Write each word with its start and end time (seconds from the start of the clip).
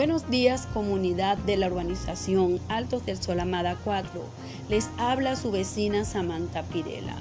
Buenos 0.00 0.30
días 0.30 0.66
comunidad 0.72 1.36
de 1.36 1.58
la 1.58 1.66
urbanización 1.66 2.58
Altos 2.68 3.04
del 3.04 3.22
Sol 3.22 3.38
Amada 3.38 3.76
4. 3.84 4.22
Les 4.70 4.88
habla 4.96 5.36
su 5.36 5.50
vecina 5.50 6.06
Samantha 6.06 6.62
Pirela. 6.62 7.16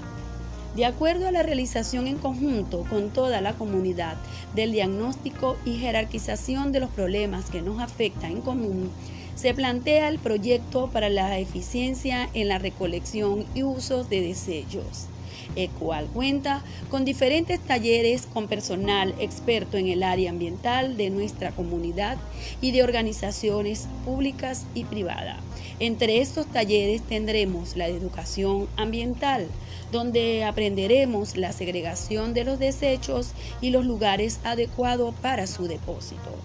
De 0.78 0.86
acuerdo 0.86 1.28
a 1.28 1.34
la 1.34 1.44
realización 1.44 2.08
en 2.08 2.18
conjunto 2.18 2.86
con 2.90 3.10
toda 3.10 3.42
la 3.42 3.52
comunidad 3.52 4.16
del 4.56 4.72
diagnóstico 4.72 5.58
y 5.66 5.76
jerarquización 5.76 6.72
de 6.72 6.80
los 6.80 6.90
problemas 6.90 7.50
que 7.50 7.62
nos 7.62 7.82
afectan 7.82 8.32
en 8.32 8.42
común, 8.42 8.90
se 9.36 9.54
plantea 9.54 10.08
el 10.08 10.18
proyecto 10.18 10.90
para 10.90 11.10
la 11.10 11.38
eficiencia 11.38 12.30
en 12.34 12.48
la 12.48 12.60
recolección 12.60 13.46
y 13.56 13.64
uso 13.64 14.06
de 14.06 14.22
desechos 14.22 15.10
el 15.56 15.70
cual 15.72 16.08
cuenta 16.14 16.64
con 16.90 17.06
diferentes 17.06 17.60
talleres 17.60 18.26
con 18.26 18.48
personal 18.48 19.14
experto 19.20 19.78
en 19.78 19.88
el 19.88 20.04
área 20.04 20.30
ambiental 20.30 20.98
de 20.98 21.10
nuestra 21.10 21.52
comunidad 21.52 22.18
y 22.62 22.72
de 22.72 22.84
organizaciones 22.84 23.88
públicas 24.06 24.66
y 24.74 24.86
privadas. 24.86 25.38
Entre 25.80 26.20
estos 26.20 26.48
talleres 26.48 27.02
tendremos 27.02 27.78
la 27.78 27.88
educación 27.88 28.68
ambiental, 28.76 29.48
donde 29.92 30.44
aprenderemos 30.44 31.38
la 31.38 31.52
segregación 31.54 32.34
de 32.34 32.44
los 32.44 32.60
desechos 32.60 33.32
y 33.62 33.70
los 33.70 33.86
lugares 33.86 34.40
adecuados 34.44 35.16
para 35.22 35.48
su 35.48 35.68
depósito. 35.68 36.36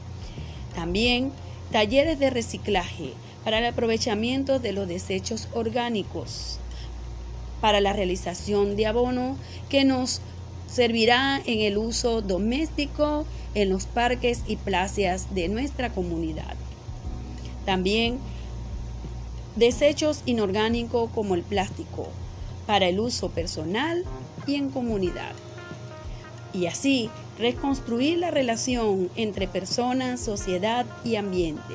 También 0.74 1.32
talleres 1.72 2.18
de 2.18 2.30
reciclaje 2.30 3.12
para 3.44 3.58
el 3.58 3.66
aprovechamiento 3.66 4.58
de 4.58 4.72
los 4.72 4.88
desechos 4.88 5.48
orgánicos 5.52 6.58
para 7.60 7.80
la 7.80 7.92
realización 7.92 8.76
de 8.76 8.86
abono 8.86 9.36
que 9.68 9.84
nos 9.84 10.20
servirá 10.66 11.40
en 11.44 11.60
el 11.60 11.78
uso 11.78 12.20
doméstico 12.20 13.24
en 13.54 13.70
los 13.70 13.86
parques 13.86 14.42
y 14.46 14.56
plazas 14.56 15.34
de 15.34 15.48
nuestra 15.48 15.90
comunidad. 15.90 16.56
También 17.64 18.18
desechos 19.56 20.22
inorgánicos 20.26 21.10
como 21.14 21.34
el 21.34 21.42
plástico 21.42 22.08
para 22.66 22.88
el 22.88 22.98
uso 22.98 23.30
personal 23.30 24.04
y 24.46 24.56
en 24.56 24.70
comunidad. 24.70 25.32
Y 26.52 26.66
así 26.66 27.10
reconstruir 27.38 28.18
la 28.18 28.30
relación 28.30 29.10
entre 29.16 29.48
personas, 29.48 30.20
sociedad 30.20 30.86
y 31.04 31.16
ambiente, 31.16 31.74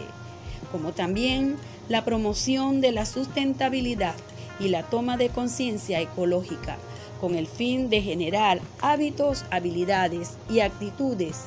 como 0.72 0.92
también 0.92 1.58
la 1.90 2.06
promoción 2.06 2.82
de 2.82 2.92
la 2.92 3.06
sustentabilidad 3.06 4.16
y 4.60 4.70
la 4.70 4.84
toma 4.84 5.18
de 5.18 5.30
conciencia 5.30 6.02
ecológica 6.02 6.78
con 7.20 7.36
el 7.36 7.48
fin 7.48 7.90
de 7.90 8.02
generar 8.02 8.62
hábitos, 8.82 9.46
habilidades 9.52 10.38
y 10.50 10.62
actitudes, 10.62 11.46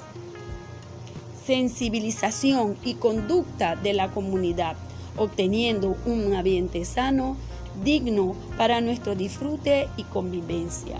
sensibilización 1.46 2.77
y 2.84 2.94
conducta 2.94 3.77
de 3.77 3.94
la 3.94 4.10
comunidad, 4.10 4.77
obteniendo 5.16 5.96
un 6.06 6.34
ambiente 6.34 6.84
sano, 6.84 7.36
digno 7.83 8.34
para 8.58 8.80
nuestro 8.80 9.14
disfrute 9.14 9.88
y 9.96 10.05
convivencia. 10.05 10.98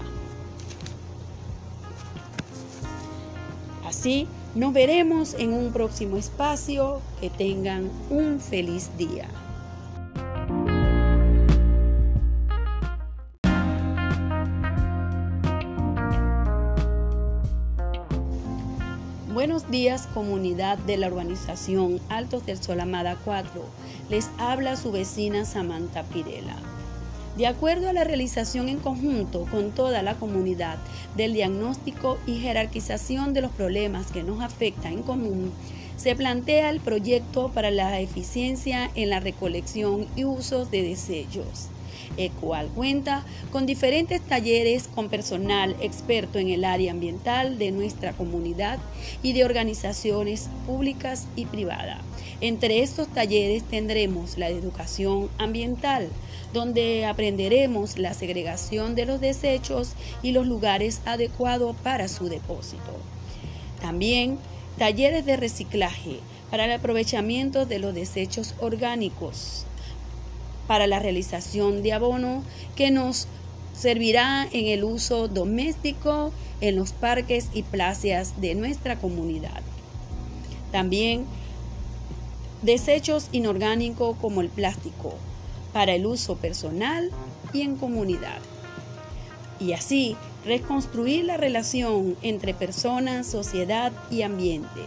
Así, 3.87 4.27
nos 4.55 4.73
veremos 4.73 5.35
en 5.35 5.53
un 5.53 5.73
próximo 5.73 6.17
espacio. 6.17 7.01
Que 7.21 7.31
tengan 7.31 7.89
un 8.11 8.41
feliz 8.41 8.91
día. 8.99 9.29
Buenos 19.33 19.71
días 19.71 20.09
comunidad 20.13 20.77
de 20.77 20.99
la 20.99 21.07
urbanización 21.07 22.03
Altos 22.11 22.45
del 22.45 22.63
Sol 22.63 22.81
Amada 22.81 23.17
4. 23.25 23.65
Les 24.11 24.29
habla 24.37 24.77
su 24.77 24.93
vecina 24.93 25.47
Samantha 25.47 26.03
Pirela. 26.03 26.55
De 27.39 27.47
acuerdo 27.47 27.89
a 27.89 27.95
la 27.95 28.05
realización 28.05 28.69
en 28.69 28.79
conjunto 28.79 29.47
con 29.51 29.71
toda 29.71 30.03
la 30.03 30.17
comunidad 30.17 30.77
del 31.17 31.33
diagnóstico 31.33 32.19
y 32.27 32.41
jerarquización 32.41 33.33
de 33.33 33.41
los 33.41 33.53
problemas 33.53 34.13
que 34.13 34.23
nos 34.23 34.43
afectan 34.43 34.93
en 34.93 35.03
común, 35.03 35.51
se 35.97 36.15
plantea 36.15 36.69
el 36.69 36.81
proyecto 36.81 37.51
para 37.55 37.71
la 37.71 38.01
eficiencia 38.01 38.91
en 38.95 39.09
la 39.09 39.21
recolección 39.21 40.09
y 40.15 40.27
uso 40.27 40.67
de 40.67 40.83
desechos 40.83 41.71
el 42.17 42.31
cual 42.33 42.69
cuenta 42.75 43.25
con 43.51 43.67
diferentes 43.67 44.21
talleres 44.21 44.89
con 44.89 45.09
personal 45.09 45.77
experto 45.81 46.39
en 46.39 46.49
el 46.49 46.65
área 46.65 46.93
ambiental 46.93 47.59
de 47.59 47.71
nuestra 47.73 48.13
comunidad 48.13 48.79
y 49.23 49.33
de 49.33 49.45
organizaciones 49.45 50.49
públicas 50.67 51.27
y 51.37 51.47
privadas. 51.47 52.01
Entre 52.41 52.83
estos 52.83 53.09
talleres 53.09 53.63
tendremos 53.63 54.37
la 54.37 54.49
educación 54.49 55.31
ambiental, 55.39 56.09
donde 56.53 57.07
aprenderemos 57.07 57.99
la 57.99 58.15
segregación 58.15 58.95
de 58.95 59.07
los 59.07 59.21
desechos 59.21 59.93
y 60.23 60.33
los 60.33 60.47
lugares 60.47 61.03
adecuados 61.05 61.77
para 61.85 62.09
su 62.09 62.29
depósito. 62.29 62.93
También 63.81 64.39
talleres 64.77 65.25
de 65.25 65.37
reciclaje 65.37 66.19
para 66.51 66.65
el 66.65 66.73
aprovechamiento 66.73 67.65
de 67.65 67.79
los 67.79 67.95
desechos 67.95 68.55
orgánicos 68.61 69.67
para 70.73 70.87
la 70.87 71.01
realización 71.01 71.83
de 71.83 71.93
abono 71.93 72.43
que 72.77 72.91
nos 72.91 73.27
servirá 73.75 74.49
en 74.53 74.69
el 74.69 74.85
uso 74.85 75.29
doméstico 75.29 76.33
en 76.63 76.77
los 76.77 76.93
parques 76.93 77.49
y 77.53 77.63
plazas 77.63 78.41
de 78.41 78.55
nuestra 78.55 78.97
comunidad. 78.97 79.61
También 80.71 81.27
desechos 82.63 83.29
inorgánicos 83.33 84.17
como 84.17 84.41
el 84.41 84.49
plástico 84.49 85.13
para 85.75 85.93
el 85.93 86.07
uso 86.07 86.37
personal 86.37 87.11
y 87.53 87.61
en 87.61 87.77
comunidad. 87.77 88.39
Y 89.61 89.75
así 89.75 90.17
reconstruir 90.47 91.27
la 91.27 91.37
relación 91.37 92.17
entre 92.23 92.55
personas, 92.55 93.27
sociedad 93.27 93.93
y 94.11 94.23
ambiente, 94.23 94.81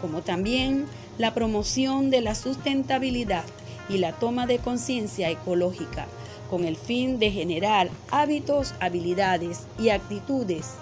como 0.00 0.22
también 0.22 0.86
la 1.18 1.34
promoción 1.34 2.08
de 2.08 2.22
la 2.22 2.34
sustentabilidad 2.34 3.44
y 3.90 3.98
la 3.98 4.12
toma 4.12 4.46
de 4.46 4.58
conciencia 4.58 5.30
ecológica 5.30 6.06
con 6.48 6.64
el 6.64 6.76
fin 6.76 7.18
de 7.18 7.30
generar 7.30 7.90
hábitos, 8.10 8.74
habilidades 8.80 9.66
y 9.78 9.90
actitudes, 9.90 10.74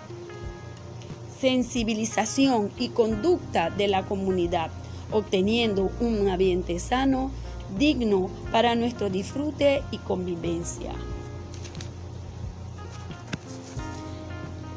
sensibilización 1.40 2.70
y 2.78 2.88
conducta 2.88 3.70
de 3.70 3.88
la 3.88 4.04
comunidad, 4.04 4.70
obteniendo 5.12 5.90
un 6.00 6.28
ambiente 6.28 6.78
sano, 6.78 7.30
digno 7.78 8.30
para 8.50 8.74
nuestro 8.74 9.10
disfrute 9.10 9.82
y 9.90 9.98
convivencia. 9.98 10.92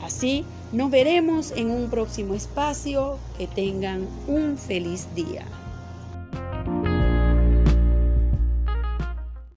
Así, 0.03 0.43
nos 0.73 0.91
veremos 0.91 1.51
en 1.51 1.71
un 1.71 1.89
próximo 1.89 2.33
espacio. 2.33 3.17
Que 3.37 3.47
tengan 3.47 4.07
un 4.27 4.57
feliz 4.57 5.07
día. 5.15 5.45